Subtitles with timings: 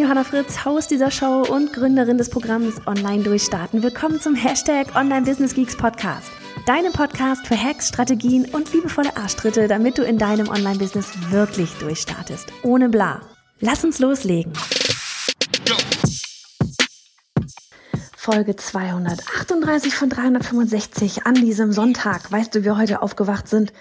[0.00, 3.82] Bin Johanna Fritz, Haus dieser Show und Gründerin des Programms Online Durchstarten.
[3.82, 6.30] Willkommen zum Hashtag Online Business Geeks Podcast.
[6.64, 12.50] Deinem Podcast für Hacks, Strategien und liebevolle Arschtritte, damit du in deinem Online-Business wirklich durchstartest.
[12.62, 13.20] Ohne bla.
[13.58, 14.54] Lass uns loslegen.
[18.16, 22.32] Folge 238 von 365 an diesem Sonntag.
[22.32, 23.74] Weißt du, wie wir heute aufgewacht sind?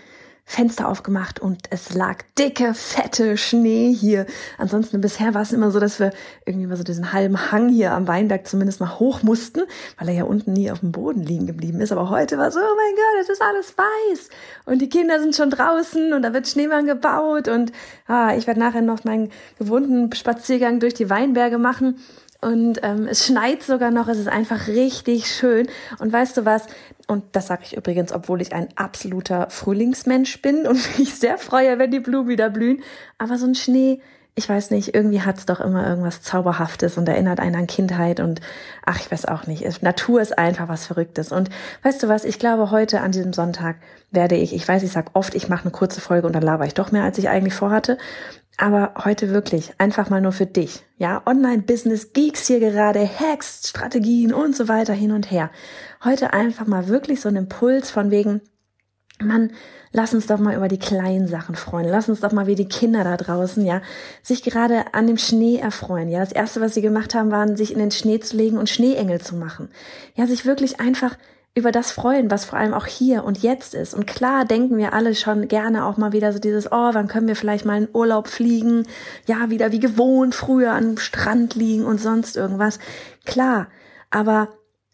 [0.50, 4.26] Fenster aufgemacht und es lag dicke, fette Schnee hier.
[4.58, 6.12] Ansonsten bisher war es immer so, dass wir
[6.44, 9.62] irgendwie mal so diesen halben Hang hier am Weinberg zumindest mal hoch mussten,
[10.00, 11.92] weil er ja unten nie auf dem Boden liegen geblieben ist.
[11.92, 14.30] Aber heute war so, oh mein Gott, es ist alles weiß.
[14.66, 17.72] Und die Kinder sind schon draußen und da wird Schneemann gebaut und
[18.08, 22.00] ah, ich werde nachher noch meinen gewohnten Spaziergang durch die Weinberge machen.
[22.42, 25.68] Und ähm, es schneit sogar noch, es ist einfach richtig schön.
[26.00, 26.68] Und weißt du was?
[27.08, 31.80] Und das sage ich übrigens, obwohl ich ein absoluter Frühlingsmensch bin und mich sehr freue,
[31.80, 32.82] wenn die Blumen wieder blühen.
[33.18, 34.02] Aber so ein Schnee,
[34.36, 38.40] ich weiß nicht, irgendwie hat's doch immer irgendwas Zauberhaftes und erinnert einen an Kindheit und
[38.86, 39.84] ach, ich weiß auch nicht.
[39.84, 41.34] Natur ist einfach was Verrücktes.
[41.34, 41.50] Und
[41.84, 43.76] weißt du was, ich glaube, heute an diesem Sonntag
[44.12, 46.66] werde ich, ich weiß, ich sag oft, ich mache eine kurze Folge und dann laber
[46.66, 47.98] ich doch mehr, als ich eigentlich vorhatte.
[48.56, 50.86] Aber heute wirklich einfach mal nur für dich.
[51.00, 55.50] Ja, Online-Business, Geeks hier gerade, Hacks, Strategien und so weiter hin und her.
[56.04, 58.42] Heute einfach mal wirklich so ein Impuls von wegen,
[59.22, 59.52] Mann,
[59.94, 61.88] lass uns doch mal über die kleinen Sachen freuen.
[61.88, 63.82] Lass uns doch mal wie die Kinder da draußen, ja,
[64.22, 66.10] sich gerade an dem Schnee erfreuen.
[66.10, 68.70] Ja, das erste, was sie gemacht haben, waren, sich in den Schnee zu legen und
[68.70, 69.70] Schneeengel zu machen.
[70.16, 71.18] Ja, sich wirklich einfach
[71.56, 73.94] über das freuen, was vor allem auch hier und jetzt ist.
[73.94, 77.28] Und klar denken wir alle schon gerne auch mal wieder so dieses, oh, wann können
[77.28, 78.88] wir vielleicht mal in Urlaub fliegen?
[79.26, 82.80] Ja, wieder wie gewohnt früher am Strand liegen und sonst irgendwas.
[83.26, 83.68] Klar,
[84.10, 84.50] aber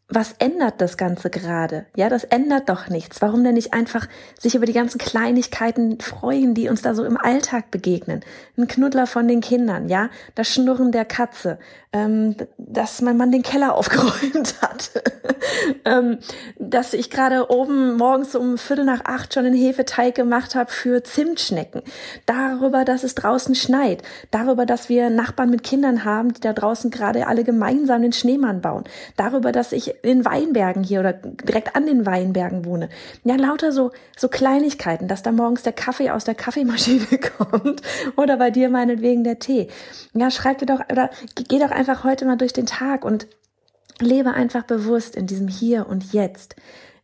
[0.07, 1.87] was ändert das Ganze gerade?
[1.95, 3.23] Ja, das ändert doch nichts.
[3.23, 4.07] Warum denn nicht einfach
[4.39, 8.21] sich über die ganzen Kleinigkeiten freuen, die uns da so im Alltag begegnen?
[8.55, 11.57] Ein Knuddler von den Kindern, ja, das Schnurren der Katze,
[11.91, 14.91] ähm, dass mein Mann den Keller aufgeräumt hat,
[15.85, 16.19] ähm,
[16.59, 21.03] dass ich gerade oben morgens um Viertel nach acht schon einen Hefeteig gemacht habe für
[21.03, 21.81] Zimtschnecken,
[22.27, 26.91] darüber, dass es draußen schneit, darüber, dass wir Nachbarn mit Kindern haben, die da draußen
[26.91, 28.83] gerade alle gemeinsam den Schneemann bauen,
[29.17, 32.89] darüber, dass ich in Weinbergen hier oder direkt an den Weinbergen wohne.
[33.23, 37.05] Ja, lauter so, so Kleinigkeiten, dass da morgens der Kaffee aus der Kaffeemaschine
[37.37, 37.81] kommt
[38.15, 39.67] oder bei dir meinetwegen der Tee.
[40.13, 41.09] Ja, schreib dir doch oder
[41.47, 43.27] geh doch einfach heute mal durch den Tag und
[43.99, 46.55] lebe einfach bewusst in diesem Hier und Jetzt.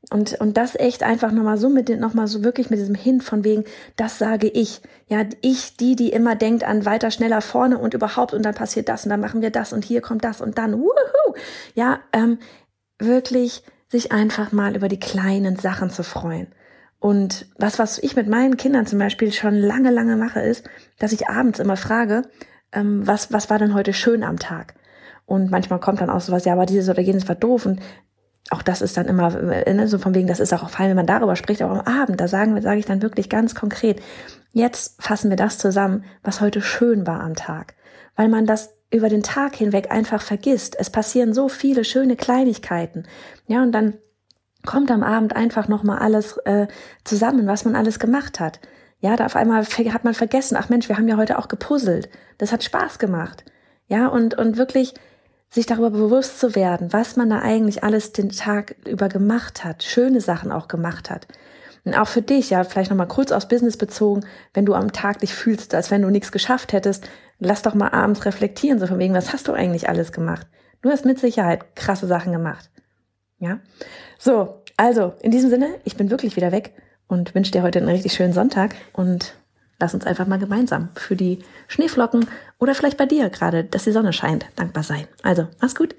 [0.09, 3.43] Und, und das echt einfach nochmal so mit, nochmal so wirklich mit diesem Hin von
[3.43, 3.65] wegen,
[3.95, 4.81] das sage ich.
[5.07, 8.89] Ja, ich, die, die immer denkt an weiter, schneller vorne und überhaupt und dann passiert
[8.89, 10.89] das und dann machen wir das und hier kommt das und dann, wuhu.
[11.75, 12.39] Ja, ähm,
[13.01, 16.47] wirklich sich einfach mal über die kleinen Sachen zu freuen.
[16.99, 20.69] Und was, was ich mit meinen Kindern zum Beispiel schon lange, lange mache, ist,
[20.99, 22.23] dass ich abends immer frage,
[22.71, 24.75] ähm, was, was war denn heute schön am Tag?
[25.25, 27.65] Und manchmal kommt dann auch sowas, ja, aber dieses oder jenes war doof.
[27.65, 27.79] Und
[28.49, 30.95] auch das ist dann immer, äh, ne, so von wegen, das ist auch fein, wenn
[30.95, 34.01] man darüber spricht, aber am Abend, da sagen wir, sage ich dann wirklich ganz konkret,
[34.51, 37.75] jetzt fassen wir das zusammen, was heute schön war am Tag.
[38.15, 40.75] Weil man das über den Tag hinweg einfach vergisst.
[40.77, 43.05] Es passieren so viele schöne Kleinigkeiten.
[43.47, 43.93] Ja, und dann
[44.65, 46.67] kommt am Abend einfach nochmal alles äh,
[47.05, 48.59] zusammen, was man alles gemacht hat.
[48.99, 52.09] Ja, da auf einmal hat man vergessen, ach Mensch, wir haben ja heute auch gepuzzelt.
[52.37, 53.45] Das hat Spaß gemacht.
[53.87, 54.93] Ja, und, und wirklich
[55.51, 59.83] sich darüber bewusst zu werden, was man da eigentlich alles den Tag über gemacht hat,
[59.83, 61.27] schöne Sachen auch gemacht hat.
[61.83, 65.19] Und auch für dich, ja, vielleicht nochmal kurz aufs Business bezogen, wenn du am Tag
[65.19, 67.09] dich fühlst, als wenn du nichts geschafft hättest,
[67.39, 70.47] lass doch mal abends reflektieren, so von wegen, was hast du eigentlich alles gemacht?
[70.81, 72.69] Du hast mit Sicherheit krasse Sachen gemacht.
[73.39, 73.59] Ja?
[74.19, 76.73] So, also, in diesem Sinne, ich bin wirklich wieder weg
[77.07, 79.35] und wünsche dir heute einen richtig schönen Sonntag und
[79.81, 82.27] lass uns einfach mal gemeinsam für die Schneeflocken
[82.59, 85.07] oder vielleicht bei dir gerade, dass die Sonne scheint, dankbar sein.
[85.23, 85.95] Also, mach's gut.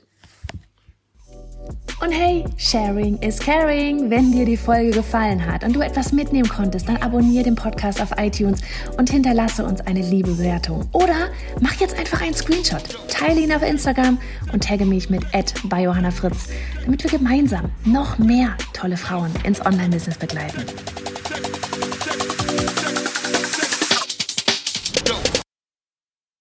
[2.02, 4.11] Und hey, Sharing is Caring.
[4.11, 8.02] Wenn dir die Folge gefallen hat und du etwas mitnehmen konntest, dann abonniere den Podcast
[8.02, 8.61] auf iTunes
[8.99, 10.88] und hinterlasse uns eine liebe Bewertung.
[10.93, 11.28] Oder
[11.61, 14.19] mach jetzt einfach einen Screenshot, teile ihn auf Instagram
[14.52, 15.23] und tagge mich mit
[15.64, 16.49] bei Johanna Fritz,
[16.85, 20.64] damit wir gemeinsam noch mehr tolle Frauen ins Online-Business begleiten.